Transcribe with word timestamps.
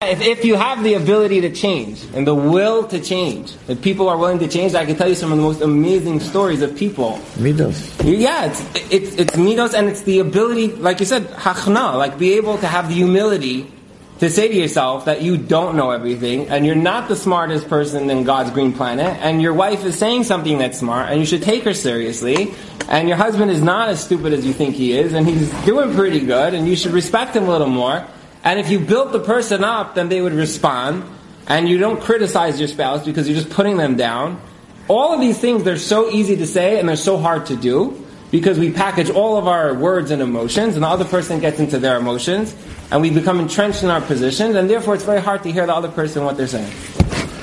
If, 0.00 0.20
if 0.20 0.44
you 0.44 0.54
have 0.54 0.84
the 0.84 0.94
ability 0.94 1.40
to 1.40 1.50
change 1.50 2.04
and 2.14 2.24
the 2.24 2.32
will 2.32 2.86
to 2.86 3.00
change, 3.00 3.56
if 3.66 3.82
people 3.82 4.08
are 4.08 4.16
willing 4.16 4.38
to 4.38 4.46
change, 4.46 4.76
I 4.76 4.86
can 4.86 4.94
tell 4.94 5.08
you 5.08 5.16
some 5.16 5.32
of 5.32 5.38
the 5.38 5.42
most 5.42 5.60
amazing 5.60 6.20
stories 6.20 6.62
of 6.62 6.76
people. 6.76 7.18
Midos. 7.34 8.00
Yeah, 8.04 8.44
it's 8.44 8.60
it's 8.92 9.16
it's 9.16 9.34
midos 9.34 9.74
and 9.74 9.88
it's 9.88 10.02
the 10.02 10.20
ability, 10.20 10.68
like 10.68 11.00
you 11.00 11.04
said, 11.04 11.24
hachna, 11.30 11.98
like 11.98 12.16
be 12.16 12.34
able 12.34 12.58
to 12.58 12.68
have 12.68 12.86
the 12.86 12.94
humility 12.94 13.72
to 14.20 14.30
say 14.30 14.46
to 14.46 14.54
yourself 14.54 15.06
that 15.06 15.20
you 15.20 15.36
don't 15.36 15.74
know 15.74 15.90
everything 15.90 16.48
and 16.48 16.64
you're 16.64 16.76
not 16.76 17.08
the 17.08 17.16
smartest 17.16 17.68
person 17.68 18.08
in 18.08 18.22
God's 18.22 18.52
green 18.52 18.72
planet 18.72 19.18
and 19.20 19.42
your 19.42 19.52
wife 19.52 19.84
is 19.84 19.98
saying 19.98 20.22
something 20.22 20.58
that's 20.58 20.78
smart 20.78 21.10
and 21.10 21.18
you 21.18 21.26
should 21.26 21.42
take 21.42 21.64
her 21.64 21.74
seriously 21.74 22.54
and 22.88 23.08
your 23.08 23.16
husband 23.16 23.50
is 23.50 23.62
not 23.62 23.88
as 23.88 24.02
stupid 24.02 24.32
as 24.32 24.46
you 24.46 24.52
think 24.52 24.76
he 24.76 24.92
is 24.92 25.12
and 25.12 25.26
he's 25.26 25.50
doing 25.64 25.94
pretty 25.94 26.20
good 26.20 26.54
and 26.54 26.68
you 26.68 26.74
should 26.74 26.92
respect 26.92 27.34
him 27.34 27.44
a 27.44 27.50
little 27.50 27.68
more 27.68 28.04
and 28.44 28.58
if 28.58 28.70
you 28.70 28.78
built 28.78 29.12
the 29.12 29.20
person 29.20 29.64
up, 29.64 29.94
then 29.94 30.08
they 30.08 30.20
would 30.20 30.32
respond. 30.32 31.04
And 31.46 31.68
you 31.68 31.78
don't 31.78 32.00
criticize 32.00 32.58
your 32.58 32.68
spouse 32.68 33.04
because 33.04 33.28
you're 33.28 33.40
just 33.40 33.50
putting 33.50 33.78
them 33.78 33.96
down. 33.96 34.40
All 34.86 35.14
of 35.14 35.20
these 35.20 35.38
things, 35.38 35.64
they're 35.64 35.78
so 35.78 36.10
easy 36.10 36.36
to 36.36 36.46
say 36.46 36.78
and 36.78 36.88
they're 36.88 36.96
so 36.96 37.16
hard 37.16 37.46
to 37.46 37.56
do 37.56 38.04
because 38.30 38.58
we 38.58 38.70
package 38.70 39.10
all 39.10 39.36
of 39.38 39.48
our 39.48 39.74
words 39.74 40.10
and 40.10 40.20
emotions 40.20 40.74
and 40.74 40.82
the 40.82 40.88
other 40.88 41.04
person 41.04 41.40
gets 41.40 41.58
into 41.58 41.78
their 41.78 41.96
emotions 41.96 42.54
and 42.90 43.00
we 43.00 43.10
become 43.10 43.40
entrenched 43.40 43.82
in 43.82 43.88
our 43.88 44.00
positions 44.02 44.54
and 44.56 44.68
therefore 44.68 44.94
it's 44.94 45.04
very 45.04 45.20
hard 45.20 45.42
to 45.42 45.52
hear 45.52 45.66
the 45.66 45.74
other 45.74 45.88
person 45.88 46.24
what 46.24 46.36
they're 46.36 46.46
saying. 46.46 46.70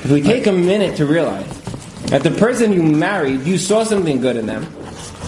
If 0.04 0.10
we 0.10 0.22
take 0.22 0.46
a 0.46 0.52
minute 0.52 0.96
to 0.98 1.06
realize 1.06 1.60
that 2.06 2.22
the 2.22 2.30
person 2.30 2.72
you 2.72 2.82
married, 2.82 3.42
you 3.42 3.58
saw 3.58 3.82
something 3.82 4.20
good 4.20 4.36
in 4.36 4.46
them, 4.46 4.64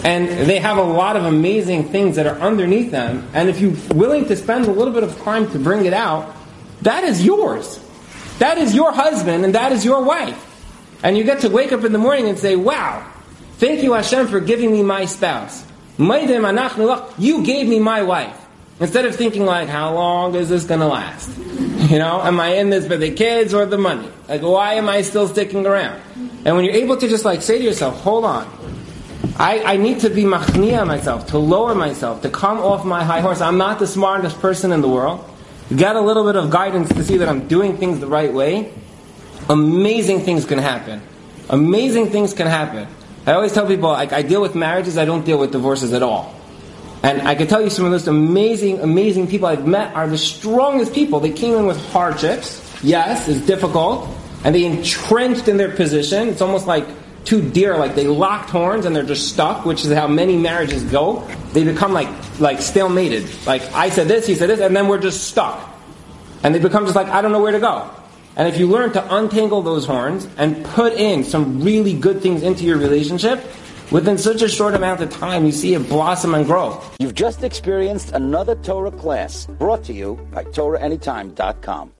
and 0.03 0.27
they 0.49 0.59
have 0.59 0.77
a 0.77 0.83
lot 0.83 1.15
of 1.15 1.25
amazing 1.25 1.89
things 1.89 2.15
that 2.15 2.25
are 2.25 2.39
underneath 2.39 2.91
them. 2.91 3.27
And 3.33 3.49
if 3.49 3.59
you're 3.59 3.75
willing 3.93 4.25
to 4.27 4.35
spend 4.35 4.65
a 4.65 4.71
little 4.71 4.93
bit 4.93 5.03
of 5.03 5.17
time 5.21 5.49
to 5.51 5.59
bring 5.59 5.85
it 5.85 5.93
out, 5.93 6.35
that 6.81 7.03
is 7.03 7.25
yours. 7.25 7.79
That 8.39 8.57
is 8.57 8.73
your 8.73 8.91
husband 8.91 9.43
and 9.43 9.55
that 9.55 9.71
is 9.71 9.83
your 9.83 10.03
wife. 10.03 10.45
And 11.03 11.17
you 11.17 11.23
get 11.23 11.41
to 11.41 11.49
wake 11.49 11.71
up 11.71 11.83
in 11.83 11.91
the 11.91 11.97
morning 11.97 12.27
and 12.27 12.37
say, 12.37 12.55
wow, 12.55 13.05
thank 13.57 13.83
you 13.83 13.93
Hashem 13.93 14.27
for 14.27 14.39
giving 14.39 14.71
me 14.71 14.83
my 14.83 15.05
spouse. 15.05 15.65
You 15.97 17.43
gave 17.43 17.67
me 17.67 17.79
my 17.79 18.01
wife. 18.03 18.35
Instead 18.79 19.05
of 19.05 19.15
thinking 19.15 19.45
like, 19.45 19.67
how 19.67 19.93
long 19.93 20.35
is 20.35 20.47
this 20.47 20.63
going 20.63 20.79
to 20.79 20.87
last? 20.87 21.29
You 21.89 21.97
know, 21.97 22.21
am 22.21 22.39
I 22.39 22.49
in 22.55 22.69
this 22.69 22.85
for 22.85 22.97
the 22.97 23.09
kids 23.09 23.51
or 23.51 23.65
the 23.65 23.77
money? 23.77 24.07
Like, 24.27 24.43
why 24.43 24.75
am 24.75 24.87
I 24.87 25.01
still 25.01 25.27
sticking 25.27 25.65
around? 25.65 25.99
And 26.45 26.55
when 26.55 26.63
you're 26.63 26.75
able 26.75 26.97
to 26.97 27.07
just 27.07 27.25
like 27.25 27.41
say 27.41 27.57
to 27.57 27.63
yourself, 27.63 27.99
hold 28.01 28.25
on, 28.25 28.45
I, 29.37 29.73
I 29.73 29.77
need 29.77 30.01
to 30.01 30.09
be 30.09 30.23
machnia 30.23 30.85
myself, 30.85 31.27
to 31.27 31.37
lower 31.37 31.75
myself, 31.75 32.21
to 32.21 32.29
come 32.29 32.59
off 32.59 32.85
my 32.85 33.03
high 33.03 33.21
horse. 33.21 33.41
I'm 33.41 33.57
not 33.57 33.79
the 33.79 33.87
smartest 33.87 34.39
person 34.39 34.71
in 34.71 34.81
the 34.81 34.89
world. 34.89 35.25
Get 35.75 35.95
a 35.95 36.01
little 36.01 36.25
bit 36.25 36.35
of 36.35 36.49
guidance 36.49 36.89
to 36.89 37.03
see 37.03 37.17
that 37.17 37.29
I'm 37.29 37.47
doing 37.47 37.77
things 37.77 37.99
the 37.99 38.07
right 38.07 38.33
way. 38.33 38.73
Amazing 39.49 40.21
things 40.21 40.45
can 40.45 40.57
happen. 40.57 41.01
Amazing 41.49 42.09
things 42.09 42.33
can 42.33 42.47
happen. 42.47 42.87
I 43.25 43.33
always 43.33 43.53
tell 43.53 43.67
people, 43.67 43.89
I, 43.89 44.07
I 44.11 44.21
deal 44.21 44.41
with 44.41 44.55
marriages, 44.55 44.97
I 44.97 45.05
don't 45.05 45.25
deal 45.25 45.37
with 45.37 45.51
divorces 45.51 45.93
at 45.93 46.01
all. 46.01 46.35
And 47.03 47.21
I 47.21 47.35
can 47.35 47.47
tell 47.47 47.61
you 47.61 47.69
some 47.69 47.85
of 47.85 47.91
the 47.91 47.97
most 47.97 48.07
amazing, 48.07 48.79
amazing 48.81 49.27
people 49.27 49.47
I've 49.47 49.65
met 49.65 49.93
are 49.95 50.07
the 50.07 50.17
strongest 50.17 50.93
people. 50.93 51.19
They 51.19 51.31
came 51.31 51.53
in 51.55 51.65
with 51.65 51.77
hardships. 51.91 52.61
Yes, 52.83 53.27
it's 53.27 53.45
difficult. 53.45 54.09
And 54.43 54.53
they 54.53 54.65
entrenched 54.65 55.47
in 55.47 55.57
their 55.57 55.71
position. 55.71 56.27
It's 56.29 56.41
almost 56.41 56.67
like 56.67 56.85
two 57.25 57.47
deer, 57.49 57.77
like 57.77 57.95
they 57.95 58.07
locked 58.07 58.49
horns 58.49 58.85
and 58.85 58.95
they're 58.95 59.03
just 59.03 59.31
stuck, 59.31 59.65
which 59.65 59.85
is 59.85 59.93
how 59.93 60.07
many 60.07 60.37
marriages 60.37 60.83
go. 60.83 61.27
They 61.53 61.63
become 61.63 61.93
like 61.93 62.09
like 62.39 62.57
stalemated. 62.57 63.45
Like 63.45 63.61
I 63.73 63.89
said 63.89 64.07
this, 64.07 64.25
he 64.27 64.35
said 64.35 64.49
this, 64.49 64.59
and 64.59 64.75
then 64.75 64.87
we're 64.87 64.99
just 64.99 65.27
stuck. 65.27 65.67
And 66.43 66.55
they 66.55 66.59
become 66.59 66.85
just 66.85 66.95
like 66.95 67.07
I 67.07 67.21
don't 67.21 67.31
know 67.31 67.41
where 67.41 67.51
to 67.51 67.59
go. 67.59 67.89
And 68.35 68.47
if 68.47 68.57
you 68.57 68.67
learn 68.67 68.93
to 68.93 69.15
untangle 69.15 69.61
those 69.61 69.85
horns 69.85 70.27
and 70.37 70.63
put 70.63 70.93
in 70.93 71.23
some 71.23 71.61
really 71.61 71.93
good 71.93 72.21
things 72.21 72.41
into 72.41 72.63
your 72.63 72.77
relationship, 72.77 73.43
within 73.91 74.17
such 74.17 74.41
a 74.41 74.47
short 74.47 74.75
amount 74.75 75.01
of 75.01 75.09
time, 75.09 75.45
you 75.45 75.51
see 75.51 75.73
it 75.73 75.89
blossom 75.89 76.33
and 76.33 76.45
grow. 76.45 76.81
You've 76.99 77.15
just 77.15 77.43
experienced 77.43 78.11
another 78.13 78.55
Torah 78.55 78.91
class 78.91 79.45
brought 79.45 79.83
to 79.85 79.93
you 79.93 80.15
by 80.31 80.45
TorahAnytime.com. 80.45 81.91